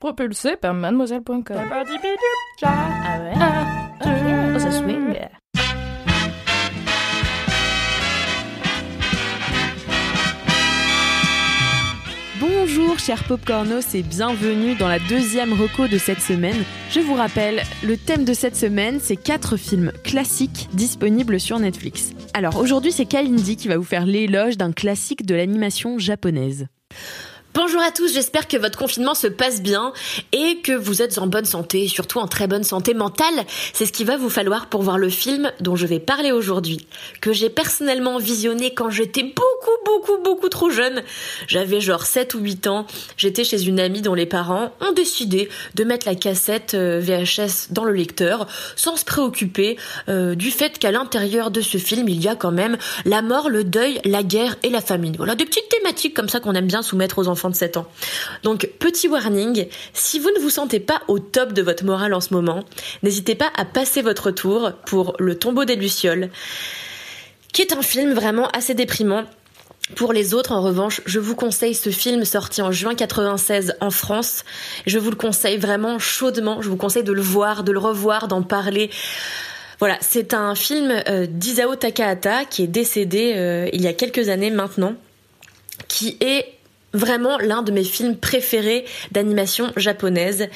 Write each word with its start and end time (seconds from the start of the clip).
Propulsé 0.00 0.54
par 0.54 0.74
mademoiselle.com. 0.74 1.42
Ah 1.58 3.18
ouais? 3.20 3.32
Ah, 3.34 3.90
oh, 4.54 4.58
ça 4.60 4.70
swing. 4.70 5.16
Bonjour 12.38 12.96
chers 13.00 13.24
popcornos 13.24 13.96
et 13.96 14.04
bienvenue 14.04 14.76
dans 14.76 14.86
la 14.86 15.00
deuxième 15.00 15.52
reco 15.52 15.88
de 15.88 15.98
cette 15.98 16.20
semaine. 16.20 16.62
Je 16.92 17.00
vous 17.00 17.14
rappelle, 17.14 17.62
le 17.82 17.96
thème 17.96 18.24
de 18.24 18.34
cette 18.34 18.54
semaine, 18.54 19.00
c'est 19.00 19.16
quatre 19.16 19.56
films 19.56 19.90
classiques 20.04 20.68
disponibles 20.74 21.40
sur 21.40 21.58
Netflix. 21.58 22.12
Alors 22.34 22.58
aujourd'hui, 22.58 22.92
c'est 22.92 23.06
Kalindi 23.06 23.56
qui 23.56 23.66
va 23.66 23.76
vous 23.76 23.82
faire 23.82 24.06
l'éloge 24.06 24.56
d'un 24.56 24.70
classique 24.70 25.26
de 25.26 25.34
l'animation 25.34 25.98
japonaise. 25.98 26.68
Bonjour 27.60 27.82
à 27.82 27.90
tous, 27.90 28.14
j'espère 28.14 28.46
que 28.46 28.56
votre 28.56 28.78
confinement 28.78 29.16
se 29.16 29.26
passe 29.26 29.62
bien 29.62 29.92
et 30.30 30.60
que 30.62 30.70
vous 30.70 31.02
êtes 31.02 31.18
en 31.18 31.26
bonne 31.26 31.44
santé, 31.44 31.88
surtout 31.88 32.20
en 32.20 32.28
très 32.28 32.46
bonne 32.46 32.62
santé 32.62 32.94
mentale. 32.94 33.34
C'est 33.72 33.84
ce 33.84 33.92
qu'il 33.92 34.06
va 34.06 34.16
vous 34.16 34.30
falloir 34.30 34.68
pour 34.68 34.82
voir 34.82 34.96
le 34.96 35.08
film 35.08 35.50
dont 35.58 35.74
je 35.74 35.84
vais 35.84 35.98
parler 35.98 36.30
aujourd'hui, 36.30 36.86
que 37.20 37.32
j'ai 37.32 37.50
personnellement 37.50 38.18
visionné 38.18 38.74
quand 38.74 38.90
j'étais 38.90 39.24
beaucoup, 39.24 39.76
beaucoup, 39.84 40.22
beaucoup 40.22 40.48
trop 40.48 40.70
jeune. 40.70 41.02
J'avais 41.48 41.80
genre 41.80 42.06
7 42.06 42.34
ou 42.34 42.38
8 42.38 42.68
ans, 42.68 42.86
j'étais 43.16 43.42
chez 43.42 43.64
une 43.64 43.80
amie 43.80 44.02
dont 44.02 44.14
les 44.14 44.26
parents 44.26 44.72
ont 44.80 44.92
décidé 44.92 45.48
de 45.74 45.82
mettre 45.82 46.06
la 46.06 46.14
cassette 46.14 46.74
euh, 46.74 47.00
VHS 47.00 47.72
dans 47.72 47.82
le 47.82 47.92
lecteur 47.92 48.46
sans 48.76 48.96
se 48.96 49.04
préoccuper 49.04 49.76
euh, 50.08 50.36
du 50.36 50.52
fait 50.52 50.78
qu'à 50.78 50.92
l'intérieur 50.92 51.50
de 51.50 51.60
ce 51.60 51.78
film, 51.78 52.08
il 52.08 52.22
y 52.22 52.28
a 52.28 52.36
quand 52.36 52.52
même 52.52 52.76
la 53.04 53.20
mort, 53.20 53.50
le 53.50 53.64
deuil, 53.64 54.00
la 54.04 54.22
guerre 54.22 54.54
et 54.62 54.70
la 54.70 54.80
famine. 54.80 55.16
Voilà, 55.16 55.34
des 55.34 55.44
petites 55.44 55.68
thématiques 55.68 56.14
comme 56.14 56.28
ça 56.28 56.38
qu'on 56.38 56.54
aime 56.54 56.68
bien 56.68 56.82
soumettre 56.82 57.18
aux 57.18 57.26
enfants 57.26 57.47
de 57.50 57.54
7 57.54 57.76
ans. 57.76 57.86
Donc, 58.42 58.68
petit 58.78 59.08
warning, 59.08 59.66
si 59.92 60.18
vous 60.18 60.30
ne 60.30 60.40
vous 60.40 60.50
sentez 60.50 60.80
pas 60.80 61.02
au 61.08 61.18
top 61.18 61.52
de 61.52 61.62
votre 61.62 61.84
morale 61.84 62.14
en 62.14 62.20
ce 62.20 62.34
moment, 62.34 62.64
n'hésitez 63.02 63.34
pas 63.34 63.50
à 63.56 63.64
passer 63.64 64.02
votre 64.02 64.30
tour 64.30 64.72
pour 64.86 65.14
Le 65.18 65.38
tombeau 65.38 65.64
des 65.64 65.76
Lucioles, 65.76 66.30
qui 67.52 67.62
est 67.62 67.72
un 67.72 67.82
film 67.82 68.12
vraiment 68.12 68.48
assez 68.48 68.74
déprimant. 68.74 69.24
Pour 69.96 70.12
les 70.12 70.34
autres, 70.34 70.52
en 70.52 70.60
revanche, 70.60 71.00
je 71.06 71.18
vous 71.18 71.34
conseille 71.34 71.74
ce 71.74 71.88
film 71.90 72.24
sorti 72.24 72.60
en 72.60 72.70
juin 72.72 72.94
96 72.94 73.76
en 73.80 73.90
France. 73.90 74.44
Je 74.86 74.98
vous 74.98 75.10
le 75.10 75.16
conseille 75.16 75.56
vraiment 75.56 75.98
chaudement. 75.98 76.60
Je 76.60 76.68
vous 76.68 76.76
conseille 76.76 77.04
de 77.04 77.12
le 77.12 77.22
voir, 77.22 77.64
de 77.64 77.72
le 77.72 77.78
revoir, 77.78 78.28
d'en 78.28 78.42
parler. 78.42 78.90
Voilà, 79.78 79.96
c'est 80.00 80.34
un 80.34 80.54
film 80.54 80.90
euh, 81.08 81.26
d'Isao 81.28 81.76
Takahata 81.76 82.44
qui 82.44 82.64
est 82.64 82.68
décédé 82.68 83.34
euh, 83.36 83.68
il 83.72 83.80
y 83.80 83.86
a 83.86 83.92
quelques 83.92 84.28
années 84.28 84.50
maintenant, 84.50 84.94
qui 85.86 86.16
est 86.20 86.57
vraiment 86.92 87.38
l'un 87.38 87.62
de 87.62 87.72
mes 87.72 87.84
films 87.84 88.16
préférés 88.16 88.84
d'animation 89.12 89.72
japonaise. 89.76 90.48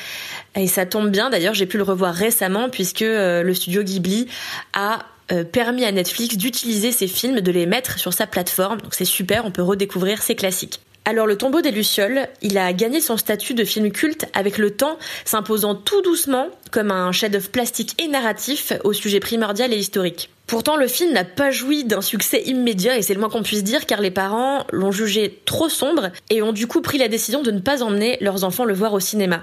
Et 0.57 0.67
ça 0.67 0.87
tombe 0.87 1.11
bien, 1.11 1.31
d'ailleurs, 1.31 1.55
j'ai 1.55 1.67
pu 1.67 1.77
le 1.77 1.83
revoir 1.83 2.15
récemment 2.15 2.69
puisque 2.71 3.03
euh, 3.03 3.43
le 3.43 3.55
studio 3.55 3.83
Ghibli 3.83 4.29
a 4.73 5.01
euh, 5.31 5.45
permis 5.45 5.85
à 5.85 5.93
Netflix 5.93 6.37
d'utiliser 6.37 6.93
ces 6.93 7.07
films, 7.07 7.41
de 7.41 7.53
les 7.53 7.67
mettre 7.67 7.99
sur 7.99 8.13
sa 8.13 8.27
plateforme. 8.27 8.81
Donc 8.81 8.95
c'est 8.95 9.05
super, 9.05 9.45
on 9.45 9.51
peut 9.51 9.63
redécouvrir 9.63 10.23
ces 10.23 10.35
classiques. 10.35 10.81
Alors 11.05 11.27
le 11.27 11.37
tombeau 11.37 11.63
des 11.63 11.73
Lucioles, 11.73 12.29
il 12.43 12.59
a 12.59 12.73
gagné 12.73 13.01
son 13.01 13.17
statut 13.17 13.55
de 13.55 13.65
film 13.65 13.91
culte 13.91 14.27
avec 14.35 14.59
le 14.59 14.71
temps, 14.71 14.99
s'imposant 15.25 15.75
tout 15.75 16.01
doucement 16.03 16.49
comme 16.71 16.93
un 16.93 17.11
chef-d'œuvre 17.11 17.51
plastique 17.51 18.01
et 18.01 18.07
narratif 18.07 18.73
au 18.85 18.93
sujet 18.93 19.19
primordial 19.19 19.73
et 19.73 19.77
historique. 19.77 20.31
Pourtant, 20.53 20.77
le 20.77 20.87
film 20.87 21.15
n'a 21.15 21.25
pas 21.25 21.51
joui 21.51 21.85
d'un 21.85 22.03
succès 22.03 22.43
immédiat, 22.43 22.99
et 22.99 23.01
c'est 23.01 23.15
le 23.15 23.21
moins 23.21 23.31
qu'on 23.31 23.43
puisse 23.43 23.65
dire, 23.65 23.87
car 23.87 24.03
les 24.03 24.11
parents 24.11 24.67
l'ont 24.71 24.93
jugé 24.93 25.41
trop 25.47 25.71
sombre 25.71 26.11
et 26.29 26.43
ont 26.43 26.53
du 26.53 26.67
coup 26.67 26.83
pris 26.83 26.99
la 26.99 27.09
décision 27.09 27.41
de 27.41 27.51
ne 27.51 27.59
pas 27.59 27.83
emmener 27.83 28.19
leurs 28.21 28.45
enfants 28.45 28.67
le 28.67 28.75
voir 28.75 28.93
au 28.93 29.01
cinéma. 29.01 29.41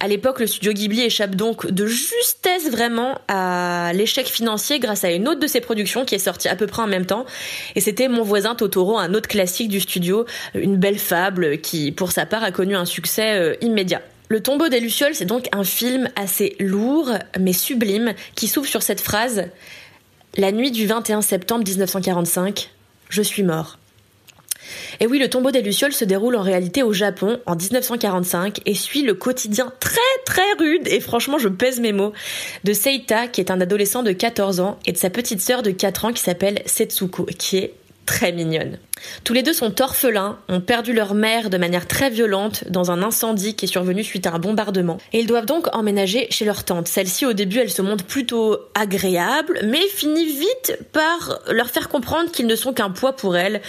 À 0.00 0.08
l'époque, 0.08 0.40
le 0.40 0.46
studio 0.46 0.72
Ghibli 0.72 1.02
échappe 1.02 1.34
donc 1.34 1.70
de 1.70 1.86
justesse 1.86 2.70
vraiment 2.70 3.18
à 3.28 3.92
l'échec 3.92 4.26
financier 4.26 4.78
grâce 4.78 5.04
à 5.04 5.10
une 5.10 5.28
autre 5.28 5.40
de 5.40 5.46
ses 5.46 5.60
productions 5.60 6.06
qui 6.06 6.14
est 6.14 6.18
sortie 6.18 6.48
à 6.48 6.56
peu 6.56 6.66
près 6.66 6.80
en 6.80 6.86
même 6.86 7.04
temps. 7.04 7.26
Et 7.74 7.82
c'était 7.82 8.08
Mon 8.08 8.22
voisin 8.22 8.54
Totoro, 8.54 8.96
un 8.96 9.12
autre 9.12 9.28
classique 9.28 9.68
du 9.68 9.80
studio, 9.80 10.24
une 10.54 10.78
belle 10.78 10.98
fable 10.98 11.58
qui, 11.58 11.92
pour 11.92 12.10
sa 12.10 12.24
part, 12.24 12.42
a 12.42 12.52
connu 12.52 12.74
un 12.74 12.86
succès 12.86 13.34
euh, 13.34 13.54
immédiat. 13.60 14.00
Le 14.28 14.42
tombeau 14.42 14.68
des 14.68 14.80
Lucioles, 14.80 15.14
c'est 15.14 15.26
donc 15.26 15.46
un 15.52 15.62
film 15.62 16.08
assez 16.16 16.56
lourd, 16.58 17.12
mais 17.38 17.52
sublime, 17.52 18.14
qui 18.34 18.48
s'ouvre 18.48 18.66
sur 18.66 18.82
cette 18.82 19.02
phrase 19.02 19.44
La 20.38 20.52
nuit 20.52 20.70
du 20.70 20.86
21 20.86 21.22
septembre 21.22 21.64
1945, 21.66 22.70
je 23.08 23.22
suis 23.22 23.42
mort. 23.42 23.78
Et 25.00 25.06
oui, 25.06 25.18
le 25.18 25.30
tombeau 25.30 25.50
des 25.50 25.62
Lucioles 25.62 25.94
se 25.94 26.04
déroule 26.04 26.36
en 26.36 26.42
réalité 26.42 26.82
au 26.82 26.92
Japon 26.92 27.40
en 27.46 27.56
1945 27.56 28.60
et 28.66 28.74
suit 28.74 29.00
le 29.00 29.14
quotidien 29.14 29.72
très 29.80 29.96
très 30.26 30.52
rude, 30.58 30.88
et 30.88 31.00
franchement 31.00 31.38
je 31.38 31.48
pèse 31.48 31.80
mes 31.80 31.92
mots, 31.92 32.12
de 32.64 32.74
Seita 32.74 33.28
qui 33.28 33.40
est 33.40 33.50
un 33.50 33.62
adolescent 33.62 34.02
de 34.02 34.12
14 34.12 34.60
ans 34.60 34.78
et 34.84 34.92
de 34.92 34.98
sa 34.98 35.08
petite 35.08 35.40
sœur 35.40 35.62
de 35.62 35.70
4 35.70 36.04
ans 36.04 36.12
qui 36.12 36.22
s'appelle 36.22 36.60
Setsuko, 36.66 37.24
qui 37.38 37.56
est 37.56 37.72
très 38.06 38.32
mignonne. 38.32 38.78
Tous 39.24 39.34
les 39.34 39.42
deux 39.42 39.52
sont 39.52 39.82
orphelins, 39.82 40.38
ont 40.48 40.60
perdu 40.60 40.92
leur 40.92 41.14
mère 41.14 41.50
de 41.50 41.58
manière 41.58 41.86
très 41.86 42.08
violente 42.08 42.64
dans 42.70 42.90
un 42.90 43.02
incendie 43.02 43.54
qui 43.54 43.66
est 43.66 43.68
survenu 43.68 44.02
suite 44.02 44.26
à 44.26 44.32
un 44.32 44.38
bombardement. 44.38 44.98
Et 45.12 45.20
ils 45.20 45.26
doivent 45.26 45.46
donc 45.46 45.74
emménager 45.74 46.26
chez 46.30 46.44
leur 46.44 46.64
tante. 46.64 46.88
Celle-ci, 46.88 47.26
au 47.26 47.34
début, 47.34 47.58
elle 47.58 47.70
se 47.70 47.82
montre 47.82 48.04
plutôt 48.04 48.58
agréable, 48.74 49.60
mais 49.64 49.86
finit 49.88 50.26
vite 50.26 50.78
par 50.92 51.40
leur 51.50 51.68
faire 51.68 51.88
comprendre 51.88 52.30
qu'ils 52.30 52.46
ne 52.46 52.56
sont 52.56 52.72
qu'un 52.72 52.90
poids 52.90 53.14
pour 53.14 53.36
elle. 53.36 53.60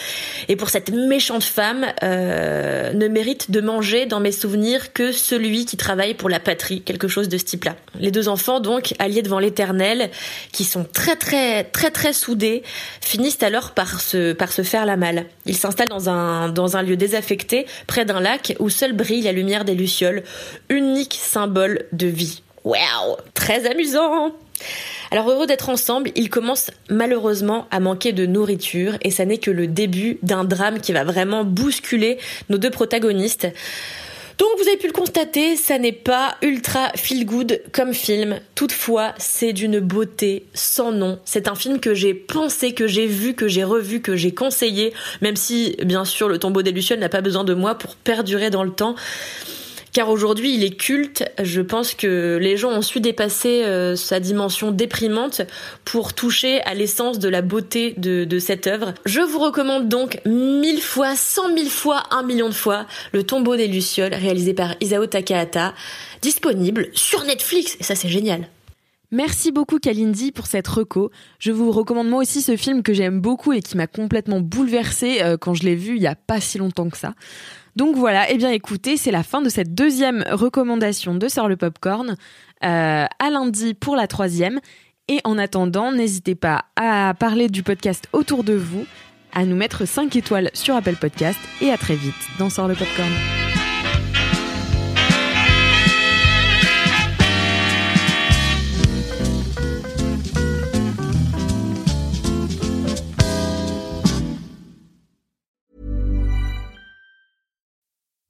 Et 0.47 0.55
pour 0.55 0.69
cette 0.69 0.91
méchante 0.91 1.43
femme, 1.43 1.85
euh, 2.03 2.93
ne 2.93 3.07
mérite 3.07 3.51
de 3.51 3.59
manger 3.59 4.05
dans 4.05 4.19
mes 4.19 4.31
souvenirs 4.31 4.93
que 4.93 5.11
celui 5.11 5.65
qui 5.65 5.75
travaille 5.75 6.13
pour 6.13 6.29
la 6.29 6.39
patrie, 6.39 6.81
quelque 6.81 7.07
chose 7.07 7.27
de 7.27 7.37
ce 7.37 7.43
type-là. 7.43 7.75
Les 7.99 8.11
deux 8.11 8.29
enfants, 8.29 8.59
donc, 8.59 8.93
alliés 8.99 9.21
devant 9.21 9.39
l'éternel, 9.39 10.09
qui 10.51 10.63
sont 10.63 10.85
très 10.85 11.15
très 11.15 11.65
très 11.65 11.91
très 11.91 12.13
soudés, 12.13 12.63
finissent 13.01 13.43
alors 13.43 13.71
par 13.71 13.99
se, 13.99 14.26
par 14.33 14.51
se 14.51 14.61
faire 14.61 14.85
la 14.85 14.97
malle. 14.97 15.25
Il 15.45 15.55
s'installe 15.55 15.89
dans 15.89 16.09
un, 16.09 16.49
dans 16.49 16.77
un 16.77 16.83
lieu 16.83 16.97
désaffecté, 16.97 17.65
près 17.87 18.05
d'un 18.05 18.19
lac 18.19 18.55
où 18.59 18.69
seule 18.69 18.93
brille 18.93 19.21
la 19.21 19.31
lumière 19.31 19.65
des 19.65 19.75
lucioles, 19.75 20.23
unique 20.69 21.17
symbole 21.19 21.85
de 21.91 22.07
vie. 22.07 22.41
Waouh 22.63 23.17
Très 23.33 23.69
amusant 23.69 24.33
alors 25.11 25.29
heureux 25.29 25.47
d'être 25.47 25.69
ensemble, 25.69 26.11
ils 26.15 26.29
commencent 26.29 26.71
malheureusement 26.89 27.67
à 27.71 27.79
manquer 27.79 28.11
de 28.11 28.25
nourriture 28.25 28.97
et 29.01 29.11
ça 29.11 29.23
n'est 29.23 29.37
que 29.37 29.51
le 29.51 29.67
début 29.67 30.17
d'un 30.21 30.43
drame 30.43 30.81
qui 30.81 30.91
va 30.91 31.03
vraiment 31.03 31.45
bousculer 31.45 32.17
nos 32.49 32.57
deux 32.57 32.71
protagonistes. 32.71 33.47
Donc 34.37 34.49
vous 34.59 34.67
avez 34.67 34.77
pu 34.77 34.85
le 34.85 34.93
constater, 34.93 35.55
ça 35.55 35.79
n'est 35.79 35.91
pas 35.91 36.37
ultra 36.43 36.89
feel 36.95 37.25
good 37.25 37.61
comme 37.71 37.93
film. 37.93 38.39
Toutefois, 38.53 39.15
c'est 39.17 39.51
d'une 39.51 39.79
beauté 39.79 40.45
sans 40.53 40.91
nom. 40.91 41.19
C'est 41.25 41.47
un 41.47 41.55
film 41.55 41.79
que 41.79 41.95
j'ai 41.95 42.13
pensé, 42.13 42.73
que 42.73 42.85
j'ai 42.85 43.07
vu, 43.07 43.33
que 43.33 43.47
j'ai 43.47 43.63
revu, 43.63 43.99
que 43.99 44.15
j'ai 44.15 44.33
conseillé, 44.33 44.93
même 45.21 45.35
si 45.35 45.75
bien 45.83 46.05
sûr 46.05 46.29
le 46.29 46.37
tombeau 46.37 46.61
des 46.61 46.71
Lucioles 46.71 46.99
n'a 46.99 47.09
pas 47.09 47.21
besoin 47.21 47.43
de 47.43 47.55
moi 47.55 47.75
pour 47.75 47.95
perdurer 47.95 48.51
dans 48.51 48.63
le 48.63 48.71
temps 48.71 48.95
car 49.97 50.09
aujourd'hui 50.09 50.53
il 50.53 50.63
est 50.63 50.77
culte. 50.77 51.25
Je 51.41 51.59
pense 51.59 51.95
que 51.95 52.37
les 52.39 52.55
gens 52.55 52.69
ont 52.69 52.83
su 52.83 52.99
dépasser 52.99 53.63
euh, 53.63 53.95
sa 53.95 54.19
dimension 54.19 54.69
déprimante 54.69 55.41
pour 55.85 56.13
toucher 56.13 56.61
à 56.61 56.75
l'essence 56.75 57.17
de 57.17 57.27
la 57.27 57.41
beauté 57.41 57.95
de, 57.97 58.37
cette 58.37 58.67
œuvre. 58.67 58.93
Je 59.07 59.21
vous 59.21 59.39
recommande 59.39 59.89
donc 59.89 60.21
mille 60.23 60.81
fois, 60.81 61.15
cent 61.15 61.51
mille 61.51 61.71
fois, 61.71 62.03
un 62.11 62.21
million 62.21 62.47
de 62.47 62.53
fois 62.53 62.85
Le 63.11 63.23
tombeau 63.23 63.55
des 63.55 63.65
Lucioles, 63.65 64.13
réalisé 64.13 64.53
par 64.53 64.75
Isao 64.81 65.07
Takahata, 65.07 65.73
disponible 66.21 66.89
sur 66.93 67.23
Netflix, 67.23 67.75
et 67.79 67.83
ça 67.83 67.95
c'est 67.95 68.07
génial. 68.07 68.47
Merci 69.11 69.51
beaucoup 69.51 69.79
Kalindi 69.79 70.31
pour 70.31 70.47
cette 70.47 70.67
reco. 70.67 71.11
Je 71.39 71.51
vous 71.51 71.71
recommande 71.71 72.09
moi 72.09 72.21
aussi 72.21 72.41
ce 72.41 72.57
film 72.57 72.83
que 72.83 72.93
j'aime 72.93 73.21
beaucoup 73.21 73.53
et 73.53 73.61
qui 73.61 73.77
m'a 73.77 73.87
complètement 73.87 74.41
bouleversée 74.41 75.21
euh, 75.21 75.37
quand 75.37 75.53
je 75.53 75.63
l'ai 75.63 75.75
vu 75.75 75.95
il 75.95 76.01
y 76.01 76.07
a 76.07 76.15
pas 76.15 76.41
si 76.41 76.57
longtemps 76.57 76.89
que 76.89 76.97
ça. 76.97 77.13
Donc 77.77 77.95
voilà, 77.95 78.29
eh 78.31 78.37
bien 78.37 78.49
écoutez, 78.49 78.97
c'est 78.97 79.11
la 79.11 79.23
fin 79.23 79.41
de 79.41 79.49
cette 79.49 79.73
deuxième 79.73 80.25
recommandation 80.31 81.15
de 81.15 81.27
Sœur 81.27 81.47
le 81.47 81.55
Popcorn. 81.55 82.17
Euh, 82.63 83.05
à 83.19 83.29
lundi 83.29 83.73
pour 83.73 83.95
la 83.95 84.07
troisième. 84.07 84.59
Et 85.07 85.19
en 85.23 85.37
attendant, 85.37 85.91
n'hésitez 85.91 86.35
pas 86.35 86.65
à 86.75 87.13
parler 87.17 87.47
du 87.47 87.63
podcast 87.63 88.09
autour 88.11 88.43
de 88.43 88.53
vous, 88.53 88.85
à 89.33 89.45
nous 89.45 89.55
mettre 89.55 89.85
5 89.85 90.15
étoiles 90.15 90.49
sur 90.53 90.75
Apple 90.75 90.95
Podcast 90.95 91.39
et 91.61 91.71
à 91.71 91.77
très 91.77 91.95
vite 91.95 92.15
dans 92.39 92.49
Sort 92.49 92.67
le 92.67 92.75
Popcorn. 92.75 93.13